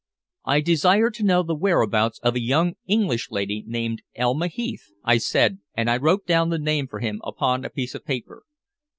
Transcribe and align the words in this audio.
"I 0.45 0.61
desire 0.61 1.11
to 1.11 1.23
know 1.23 1.43
the 1.43 1.53
whereabouts 1.53 2.17
of 2.23 2.33
a 2.33 2.41
young 2.41 2.73
English 2.87 3.29
lady 3.29 3.63
named 3.67 4.01
Elma 4.15 4.47
Heath," 4.47 4.87
I 5.03 5.19
said, 5.19 5.59
and 5.75 5.91
I 5.91 5.97
wrote 5.97 6.25
down 6.25 6.49
the 6.49 6.57
name 6.57 6.87
for 6.87 7.01
him 7.01 7.21
upon 7.23 7.63
a 7.63 7.69
piece 7.69 7.93
of 7.93 8.03
paper. 8.03 8.41